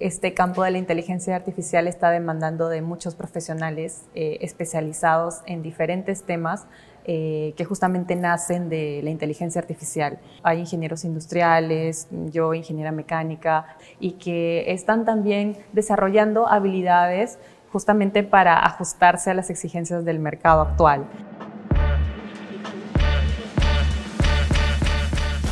[0.00, 6.22] este campo de la inteligencia artificial está demandando de muchos profesionales eh, especializados en diferentes
[6.24, 6.66] temas
[7.04, 10.18] eh, que justamente nacen de la inteligencia artificial.
[10.42, 17.38] Hay ingenieros industriales, yo ingeniera mecánica, y que están también desarrollando habilidades
[17.70, 21.06] justamente para ajustarse a las exigencias del mercado actual.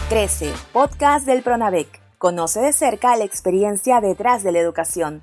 [0.08, 2.07] Crece, podcast del Pronavec.
[2.18, 5.22] Conoce de cerca la experiencia detrás de la educación.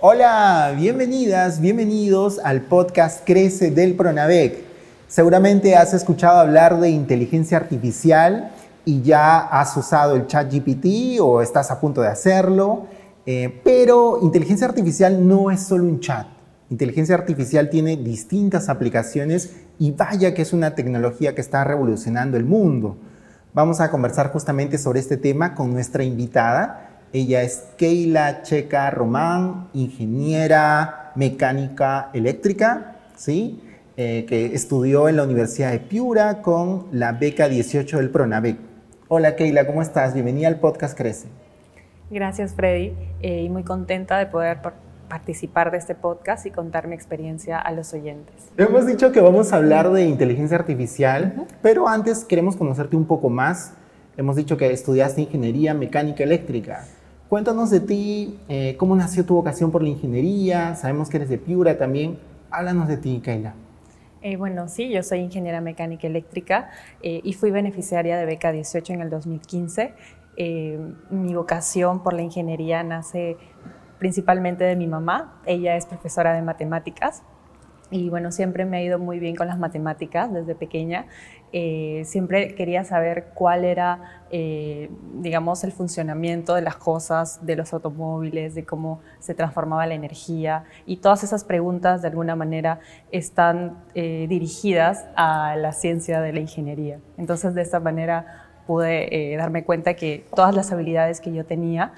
[0.00, 4.58] Hola, bienvenidas, bienvenidos al podcast Crece del Pronavec.
[5.06, 8.50] Seguramente has escuchado hablar de inteligencia artificial
[8.84, 12.86] y ya has usado el chat GPT o estás a punto de hacerlo,
[13.24, 16.26] eh, pero inteligencia artificial no es solo un chat.
[16.70, 22.46] Inteligencia artificial tiene distintas aplicaciones y vaya que es una tecnología que está revolucionando el
[22.46, 22.96] mundo.
[23.54, 26.88] Vamos a conversar justamente sobre este tema con nuestra invitada.
[27.12, 33.62] Ella es Keila Checa Román, ingeniera mecánica eléctrica, ¿sí?
[33.96, 38.56] Eh, que estudió en la Universidad de Piura con la beca 18 del Pronavec.
[39.06, 40.14] Hola Keila, ¿cómo estás?
[40.14, 41.28] Bienvenida al podcast Crece.
[42.10, 44.62] Gracias Freddy eh, y muy contenta de poder
[45.14, 48.34] participar de este podcast y contar mi experiencia a los oyentes.
[48.56, 53.30] Hemos dicho que vamos a hablar de inteligencia artificial, pero antes queremos conocerte un poco
[53.30, 53.74] más.
[54.16, 56.84] Hemos dicho que estudiaste ingeniería mecánica eléctrica.
[57.28, 61.38] Cuéntanos de ti, eh, cómo nació tu vocación por la ingeniería, sabemos que eres de
[61.38, 62.18] Piura también.
[62.50, 63.54] Háblanos de ti, Keila.
[64.20, 66.70] Eh, bueno, sí, yo soy ingeniera mecánica eléctrica
[67.02, 69.94] eh, y fui beneficiaria de beca 18 en el 2015.
[70.36, 70.78] Eh,
[71.10, 73.36] mi vocación por la ingeniería nace
[74.04, 75.40] principalmente de mi mamá.
[75.46, 77.22] Ella es profesora de matemáticas
[77.90, 81.06] y bueno, siempre me ha ido muy bien con las matemáticas desde pequeña.
[81.52, 84.90] Eh, siempre quería saber cuál era, eh,
[85.22, 90.64] digamos, el funcionamiento de las cosas, de los automóviles, de cómo se transformaba la energía.
[90.84, 96.40] Y todas esas preguntas, de alguna manera, están eh, dirigidas a la ciencia de la
[96.40, 96.98] ingeniería.
[97.16, 101.92] Entonces, de esta manera pude darme cuenta que todas las habilidades que yo tenía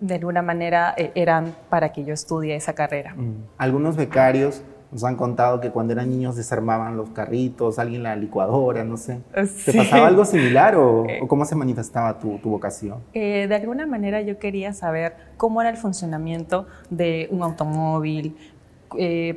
[0.00, 3.14] de alguna manera eh, eran para que yo estudie esa carrera.
[3.14, 3.34] Mm.
[3.58, 4.62] Algunos becarios
[4.92, 9.20] nos han contado que cuando eran niños desarmaban los carritos, alguien la licuadora, no sé.
[9.64, 11.20] ¿Te pasaba algo similar o, eh.
[11.26, 13.02] cómo se manifestaba tu, vocación?
[13.12, 18.36] Eh, de alguna manera yo quería saber cómo era el funcionamiento de un automóvil,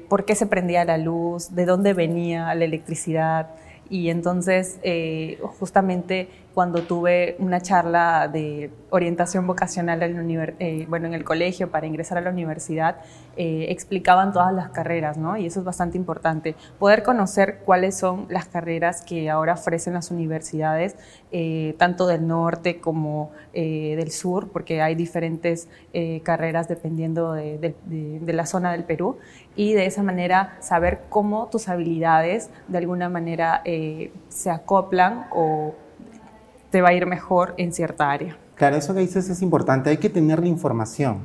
[0.07, 3.49] por qué se prendía la luz, de dónde venía la electricidad.
[3.89, 4.79] Y entonces,
[5.57, 11.85] justamente cuando tuve una charla de orientación vocacional en, eh, bueno, en el colegio para
[11.85, 12.97] ingresar a la universidad,
[13.37, 15.37] eh, explicaban todas las carreras, ¿no?
[15.37, 16.55] Y eso es bastante importante.
[16.79, 20.95] Poder conocer cuáles son las carreras que ahora ofrecen las universidades,
[21.31, 25.67] eh, tanto del norte como del sur, porque hay diferentes
[26.23, 29.17] carreras dependiendo de, de la zona del Perú,
[29.55, 33.61] y de esa manera saber cómo tus habilidades de alguna manera
[34.29, 35.73] se acoplan o
[36.71, 38.37] te va a ir mejor en cierta área.
[38.55, 39.89] Claro, eso que dices es importante.
[39.89, 41.19] Hay que tener la información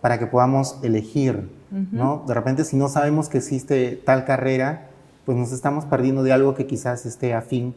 [0.00, 2.24] para que podamos elegir, ¿no?
[2.26, 4.88] De repente, si no sabemos que existe tal carrera,
[5.26, 7.74] pues nos estamos perdiendo de algo que quizás esté afín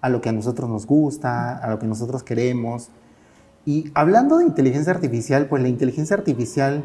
[0.00, 2.90] a lo que a nosotros nos gusta, a lo que nosotros queremos.
[3.66, 6.82] Y hablando de inteligencia artificial, pues la inteligencia artificial,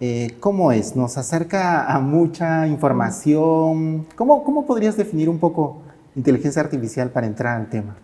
[0.00, 0.96] eh, ¿cómo es?
[0.96, 4.06] ¿Nos acerca a mucha información?
[4.16, 5.82] ¿Cómo, ¿Cómo podrías definir un poco
[6.16, 7.96] inteligencia artificial para entrar al tema?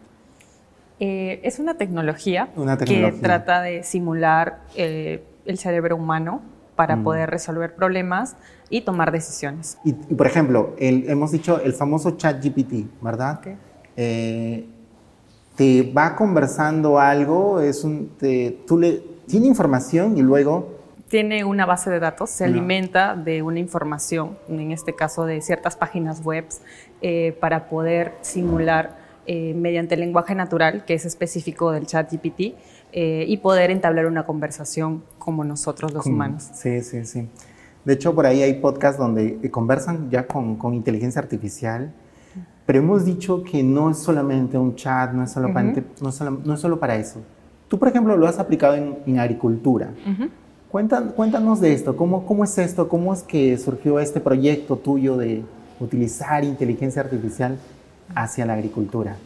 [0.98, 2.48] Eh, es una tecnología,
[2.86, 6.40] que trata de simular eh, el cerebro humano
[6.74, 7.04] para mm.
[7.04, 8.36] poder resolver problemas
[8.70, 9.78] y tomar decisiones.
[9.84, 13.40] Y, por ejemplo, hemos dicho el famoso chat GPT, ¿verdad?
[13.94, 14.66] Eh,
[15.54, 18.12] te va conversando algo, es un,
[18.66, 20.76] tú le, tiene información y luego...
[21.08, 25.76] Tiene una base de datos, se alimenta de una información, en este caso de ciertas
[25.76, 26.46] páginas web,
[27.38, 32.54] para poder simular eh, mediante el lenguaje natural, que es específico del chat GPT,
[32.92, 36.48] eh, y poder entablar una conversación como nosotros los humanos.
[36.54, 37.28] Sí, sí, sí.
[37.84, 41.92] De hecho, por ahí hay podcasts donde conversan ya con, con inteligencia artificial,
[42.64, 46.10] pero hemos dicho que no es solamente un chat, no es solo, para, no,
[46.44, 47.20] no es solo para eso.
[47.68, 49.90] Tú, por ejemplo, lo has aplicado en, en agricultura.
[50.70, 52.88] cuéntanos de esto, ¿Cómo, ¿cómo es esto?
[52.88, 55.42] ¿Cómo es que surgió este proyecto tuyo de
[55.80, 57.56] utilizar inteligencia artificial
[58.14, 59.16] hacia la agricultura?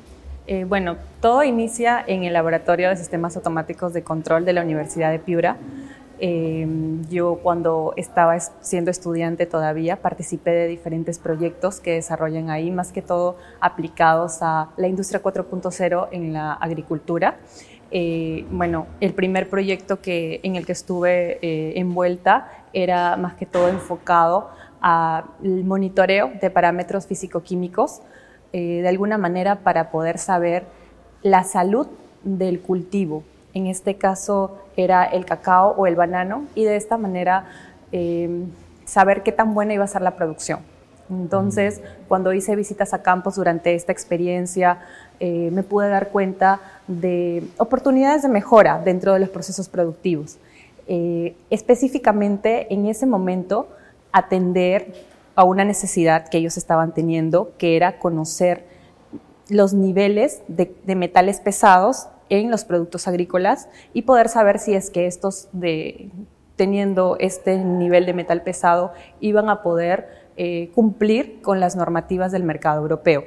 [0.46, 5.12] Eh, bueno, todo inicia en el Laboratorio de Sistemas Automáticos de Control de la Universidad
[5.12, 5.56] de Piura.
[6.18, 6.66] Eh,
[7.08, 13.00] yo cuando estaba siendo estudiante todavía participé de diferentes proyectos que desarrollan ahí, más que
[13.00, 17.36] todo aplicados a la industria 4.0 en la agricultura.
[17.92, 21.38] eh, bueno, el primer proyecto que, en el que estuve
[21.78, 24.50] envuelta era más que todo enfocado
[24.80, 28.02] al monitoreo de parámetros físico-químicos,
[28.52, 30.64] de alguna manera para poder saber
[31.22, 31.86] la salud
[32.24, 33.22] del cultivo.
[33.54, 37.46] En este caso era el cacao o el banano y de esta manera
[38.84, 40.60] saber qué tan buena iba a ser la producción.
[41.10, 44.78] Entonces, cuando hice visitas a campos durante esta experiencia,
[45.18, 50.38] eh, me pude dar cuenta de oportunidades de mejora dentro de los procesos productivos.
[50.86, 53.68] Eh, específicamente, en ese momento,
[54.12, 54.92] atender
[55.40, 58.66] a una necesidad que ellos estaban teniendo, que era conocer
[59.48, 64.90] los niveles de, de metales pesados en los productos agrícolas y poder saber si es
[64.90, 66.10] que estos de,
[66.56, 72.44] teniendo este nivel de metal pesado iban a poder eh, cumplir con las normativas del
[72.44, 73.24] mercado europeo.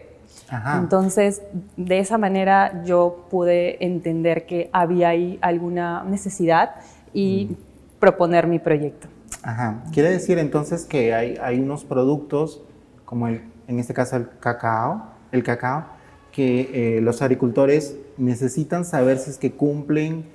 [0.75, 1.41] Entonces,
[1.77, 6.75] de esa manera yo pude entender que había ahí alguna necesidad
[7.11, 7.99] y mm.
[7.99, 9.07] proponer mi proyecto.
[9.43, 9.83] Ajá.
[9.91, 12.63] Quiere decir entonces que hay, hay unos productos,
[13.05, 15.85] como el, en este caso el cacao, el cacao,
[16.31, 20.25] que eh, los agricultores necesitan saber si es que cumplen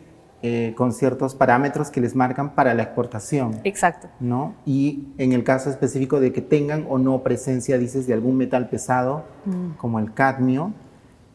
[0.40, 3.60] eh, con ciertos parámetros que les marcan para la exportación.
[3.64, 4.06] Exacto.
[4.20, 4.55] ¿no?
[4.64, 8.69] Y en el caso específico de que tengan o no presencia, dices, de algún metal
[8.69, 9.70] pesado, mm.
[9.78, 10.72] como el cadmio.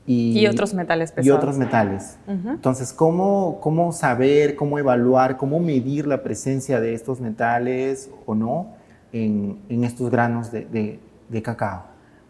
[0.05, 1.27] Y, otros metales pesados.
[1.27, 2.17] Y otros metales.
[2.27, 8.73] Entonces, ¿cómo, ¿cómo saber, cómo evaluar, cómo medir la presencia de estos metales o no
[9.13, 11.85] en, en estos granos de, de, de cacao?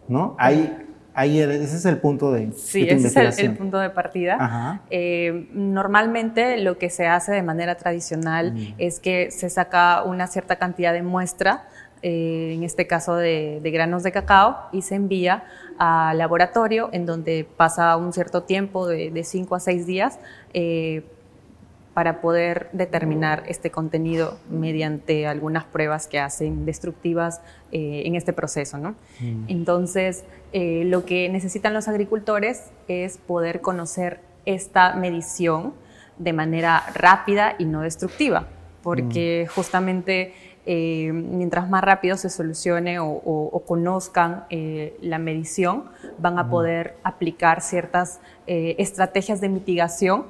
[0.08, 0.36] ¿no?
[0.38, 0.72] Hay,
[1.16, 4.82] Ahí ese es el punto de, sí, ese es el, punto de partida.
[4.90, 8.76] Eh, normalmente lo que se hace de manera tradicional mm.
[8.80, 11.68] es que se saca una cierta cantidad de muestra,
[12.04, 15.46] eh, en este caso de, granos de cacao, y se envía
[15.80, 20.20] al laboratorio en donde pasa un cierto tiempo de 5 a 6 días
[20.54, 21.04] eh,
[21.94, 27.42] para poder determinar este contenido mediante algunas pruebas que hacen destructivas
[27.72, 28.80] eh, en este proceso.
[28.80, 28.96] ¿no?
[29.20, 29.46] Mm.
[29.48, 30.24] Entonces,
[30.54, 35.74] eh, lo que necesitan los agricultores es poder conocer esta medición
[36.18, 38.48] de manera rápida y no destructiva,
[38.82, 39.54] porque mm.
[39.54, 40.34] justamente
[40.66, 44.46] eh, mientras más rápido se solucione o, conozcan
[45.02, 45.86] la medición,
[46.18, 50.26] van a poder aplicar ciertas estrategias de mitigación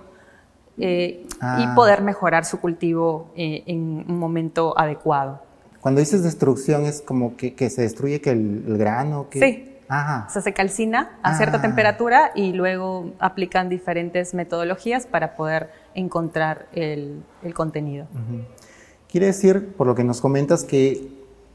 [0.77, 1.73] y ah.
[1.75, 5.41] poder mejorar su cultivo en un momento adecuado.
[5.83, 9.27] Cuando dices destrucción, ¿es como que, se destruye que el, grano?
[9.29, 9.39] Que...
[9.39, 9.69] Sí.
[9.89, 10.27] Ajá.
[10.29, 11.61] O sea, se calcina a cierta ah.
[11.61, 18.07] temperatura y luego aplican diferentes metodologías para poder encontrar el, contenido.
[19.13, 21.07] Quiere decir, por lo que nos comentas, que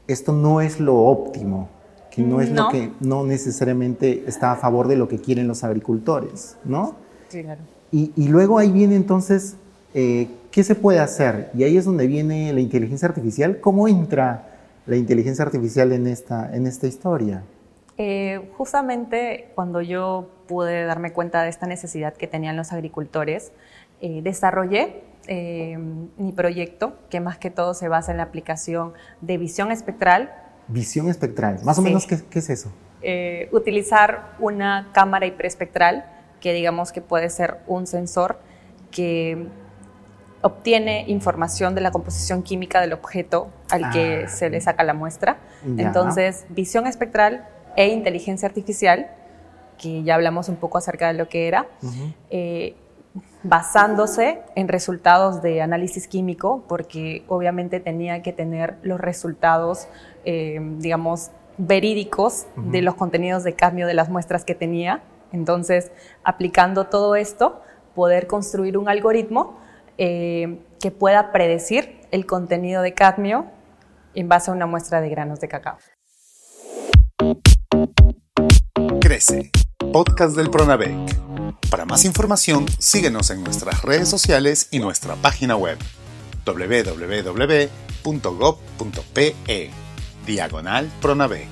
[0.07, 1.69] esto no es lo óptimo,
[2.09, 5.63] que no es lo que no necesariamente está a favor de lo que quieren los
[5.63, 6.95] agricultores, ¿no?
[7.27, 7.61] Sí, claro.
[7.91, 9.55] Y, y luego ahí viene entonces
[9.93, 11.49] eh, ¿qué se puede hacer?
[11.53, 13.59] Y ahí es donde viene la inteligencia artificial.
[13.59, 14.47] ¿Cómo entra
[14.85, 17.43] la inteligencia artificial en esta, en esta historia?
[17.97, 23.51] Eh, justamente cuando yo pude darme cuenta de esta necesidad que tenían los agricultores,
[24.01, 25.03] eh, desarrollé
[26.17, 30.33] mi proyecto, que más que todo se basa en la aplicación de visión espectral.
[30.67, 32.71] Visión espectral, más o menos, ¿qué, ¿qué, es eso?
[33.51, 36.05] utilizar una cámara hiperespectral,
[36.41, 38.39] que digamos que puede ser un sensor
[38.89, 39.47] que
[40.41, 44.29] obtiene información de la composición química del objeto al que ah.
[44.29, 45.37] se le saca la muestra.
[45.77, 49.11] Entonces, visión espectral e inteligencia artificial,
[49.77, 51.67] que ya hablamos un poco acerca de lo que era,
[52.29, 52.75] eh,
[53.43, 59.87] basándose en resultados de análisis químico, porque obviamente tenía que tener los resultados,
[60.25, 65.01] eh, digamos, verídicos de los contenidos de cambio de las muestras que tenía.
[65.31, 65.91] Entonces,
[66.23, 67.61] aplicando todo esto,
[67.95, 69.57] poder construir un algoritmo
[69.97, 73.47] eh, que pueda predecir el contenido de cadmio
[74.15, 75.77] en base a una muestra de granos de cacao.
[79.01, 79.51] Crece,
[79.91, 80.95] podcast del Pronavec.
[81.69, 85.77] Para más información, síguenos en nuestras redes sociales y nuestra página web
[86.45, 87.35] www.gov.pe
[90.25, 91.47] diagonal Pronavec.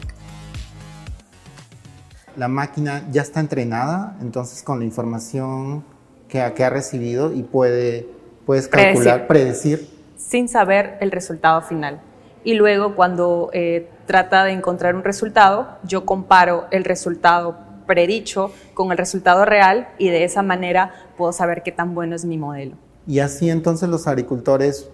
[2.35, 5.83] La máquina ya está entrenada, entonces con la información
[6.27, 8.07] que ha recibido y puede
[8.45, 9.89] puedes calcular, predecir.
[10.15, 12.01] Sin saber el resultado final.
[12.43, 18.91] Y luego cuando eh, trata de encontrar un resultado, yo comparo el resultado predicho con
[18.91, 22.75] el resultado real y de esa manera puedo saber qué tan bueno es mi modelo.
[23.07, 24.89] Y así entonces los agricultores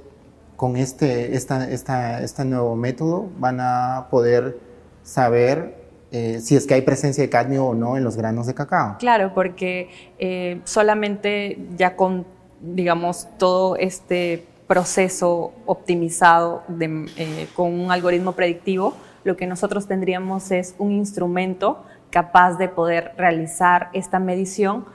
[0.56, 4.58] con este, esta, esta, este nuevo método van a poder
[5.04, 8.54] saber eh, si es que hay presencia de cadmio o no en los granos de
[8.54, 8.98] cacao.
[9.00, 12.26] Claro, porque eh, solamente ya con,
[12.62, 20.76] digamos, todo este proceso optimizado eh, con un algoritmo predictivo, lo que nosotros tendríamos es
[20.78, 21.84] un instrumento
[22.14, 24.86] capaz de poder realizar esta medición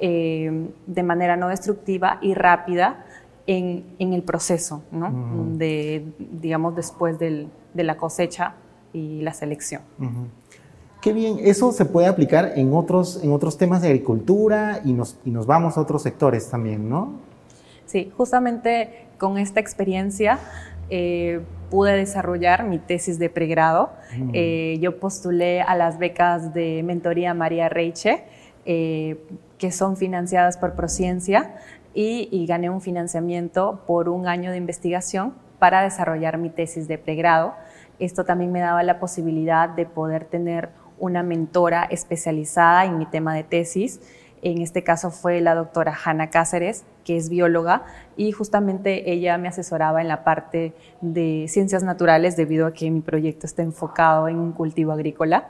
[0.00, 3.06] de manera no destructiva y rápida
[3.46, 5.10] en, el proceso, ¿no?
[5.56, 8.54] de, digamos, después de la cosecha
[8.92, 9.82] y la selección.
[11.00, 15.18] Qué bien, eso se puede aplicar en otros, en otros temas de agricultura y nos,
[15.24, 17.12] y nos vamos a otros sectores también, ¿no?
[17.86, 20.38] Sí, justamente con esta experiencia
[20.90, 21.40] eh,
[21.74, 23.90] pude desarrollar mi tesis de pregrado.
[24.16, 24.30] Mm.
[24.32, 28.22] Eh, yo postulé a las becas de mentoría María Reiche,
[28.64, 29.18] eh,
[29.58, 31.56] que son financiadas por Prociencia,
[31.92, 36.96] y, y gané un financiamiento por un año de investigación para desarrollar mi tesis de
[36.96, 37.54] pregrado.
[37.98, 40.68] Esto también me daba la posibilidad de poder tener
[41.00, 44.00] una mentora especializada en mi tema de tesis.
[44.44, 47.84] En este caso fue la doctora Hanna Cáceres, que es bióloga,
[48.16, 53.00] y justamente ella me asesoraba en la parte de ciencias naturales debido a que mi
[53.00, 55.48] proyecto está enfocado en un cultivo agrícola.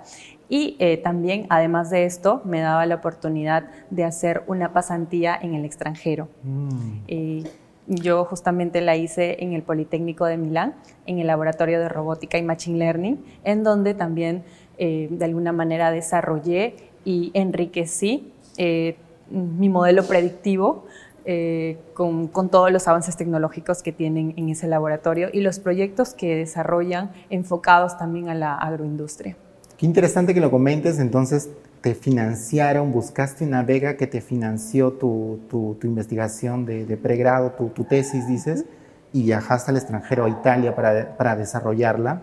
[0.48, 5.54] Y eh, también, además de esto, me daba la oportunidad de hacer una pasantía en
[5.54, 6.28] el extranjero.
[6.44, 7.44] Mm.
[7.86, 10.74] Yo justamente la hice en el Politécnico de Milán,
[11.06, 14.42] en el Laboratorio de Robótica y Machine Learning, en donde también
[14.78, 18.96] eh, de alguna manera desarrollé y enriquecí eh,
[19.30, 20.84] mi modelo predictivo
[21.24, 26.12] eh, con, con, todos los avances tecnológicos que tienen en ese laboratorio y los proyectos
[26.12, 29.36] que desarrollan enfocados también a la agroindustria.
[29.78, 31.48] Qué interesante que lo comentes, entonces
[31.80, 37.68] te financiaron, buscaste una beca que te financió tu, tu, investigación de, de pregrado, tu,
[37.68, 38.64] tu, tesis, dices,
[39.12, 42.22] y viajaste al extranjero, a Italia, para, para, desarrollarla.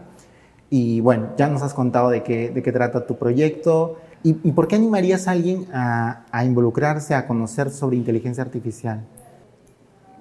[0.71, 3.97] Y bueno, ya nos has contado de qué, de qué trata tu proyecto.
[4.23, 9.01] ¿Y, ¿Y, por qué animarías a alguien a, a involucrarse, a conocer sobre inteligencia artificial?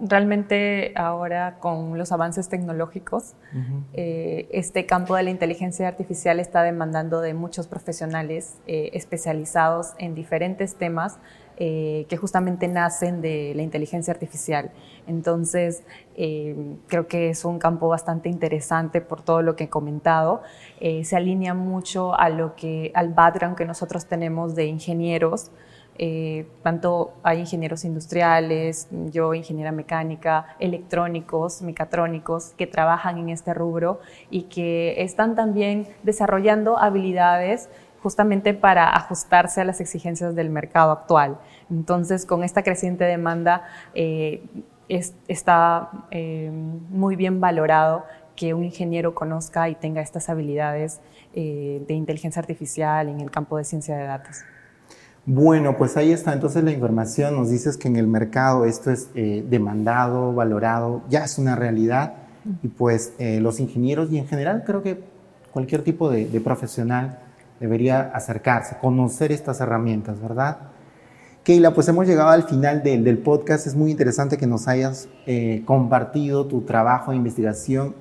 [0.00, 3.34] realmente ahora con los avances tecnológicos,
[3.92, 10.14] eh, este campo de la inteligencia artificial está demandando de muchos profesionales eh, especializados en
[10.14, 11.18] diferentes temas
[11.60, 14.72] eh, que justamente nacen de la inteligencia artificial.
[15.06, 15.84] Entonces,
[16.88, 20.42] creo que es un campo bastante interesante por todo lo que he comentado.
[20.80, 25.50] se alinea mucho a lo que, al background que nosotros tenemos de ingenieros.
[26.02, 34.00] Eh, tanto hay ingenieros industriales, yo ingeniera mecánica, electrónicos, mecatrónicos, que trabajan en este rubro
[34.30, 37.68] y que están también desarrollando habilidades
[38.02, 41.38] justamente para ajustarse a las exigencias del mercado actual.
[41.70, 43.64] Entonces, con esta creciente demanda,
[43.94, 44.42] eh,
[44.88, 48.04] está eh, muy bien valorado
[48.34, 51.00] que un ingeniero conozca y tenga estas habilidades
[51.32, 54.38] de inteligencia artificial en el campo de ciencia de datos.
[55.26, 57.36] Bueno, pues ahí está entonces la información.
[57.36, 62.14] Nos dices que en el mercado esto es eh, demandado, valorado, ya es una realidad.
[62.62, 64.98] Y pues eh, los ingenieros y en general creo que
[65.52, 67.18] cualquier tipo de, profesional
[67.60, 70.58] debería acercarse, conocer estas herramientas, ¿verdad?
[71.44, 73.66] Keila, pues hemos llegado al final del, podcast.
[73.66, 77.94] Es muy interesante que nos hayas eh, compartido tu trabajo de investigación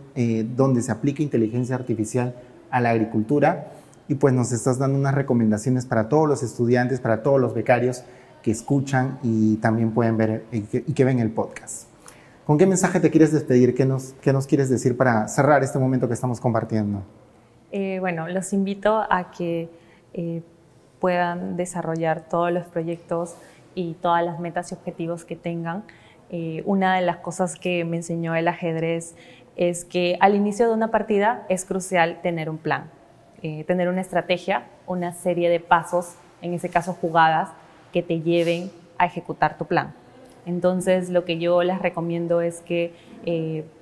[0.58, 2.36] donde se aplica inteligencia artificial
[2.72, 3.72] a la agricultura
[4.10, 8.04] y pues nos estás dando unas recomendaciones para todos los estudiantes, para todos los becarios
[8.42, 10.62] que escuchan y también pueden ver y
[10.94, 11.84] que, ven el podcast.
[12.46, 13.76] ¿Con qué mensaje te quieres despedir?
[13.76, 17.04] ¿Qué nos, qué nos quieres decir para cerrar este momento que estamos compartiendo?
[17.72, 19.70] Eh, bueno, los invito a que
[20.14, 20.42] eh,
[21.00, 23.36] puedan desarrollar todos los proyectos
[23.76, 25.84] y todas las metas y objetivos que tengan.
[26.32, 29.16] Eh, una de las cosas que me enseñó el ajedrez
[29.56, 32.92] es que al inicio de una partida es crucial tener un plan
[33.68, 37.48] tener una estrategia, una serie de pasos, en ese caso jugadas,
[37.94, 39.94] que te lleven a ejecutar tu plan.
[40.46, 42.94] Entonces, lo que yo les recomiendo es que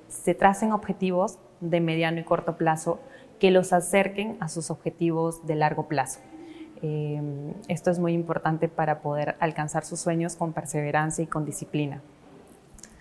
[0.06, 3.00] se tracen objetivos de mediano y corto plazo
[3.38, 6.20] que los acerquen a sus objetivos de largo plazo.
[6.82, 7.20] Eh,
[7.68, 12.00] esto es muy importante para poder alcanzar sus sueños con perseverancia y con disciplina.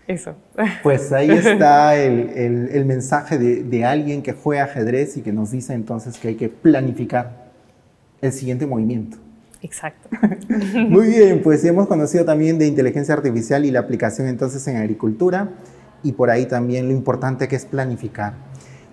[0.07, 0.35] Eso.
[0.83, 5.51] Pues ahí está el, el, mensaje de, de, alguien que juega ajedrez y que nos
[5.51, 7.47] dice entonces que hay que planificar
[8.21, 9.17] el siguiente movimiento.
[9.61, 10.09] Exacto.
[10.89, 15.49] Muy bien, pues hemos conocido también de inteligencia artificial y la aplicación entonces en agricultura
[16.03, 18.33] y por ahí también lo importante que es planificar.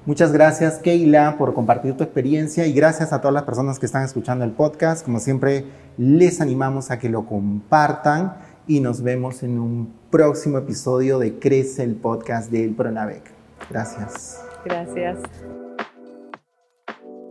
[0.06, 4.04] Muchas gracias Keila por compartir tu experiencia y gracias a todas las personas que están
[4.04, 5.02] escuchando el podcast.
[5.02, 5.64] Como siempre,
[5.96, 11.84] les animamos a que lo compartan y nos vemos en un próximo episodio de Crece
[11.84, 13.22] el podcast del Pronavec.
[13.70, 14.42] Gracias.
[14.64, 15.18] Gracias.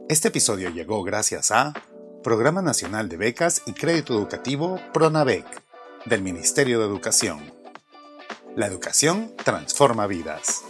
[0.09, 1.73] Este episodio llegó gracias a
[2.23, 5.45] Programa Nacional de Becas y Crédito Educativo PRONAVEC
[6.05, 7.39] del Ministerio de Educación.
[8.55, 10.63] La educación transforma vidas.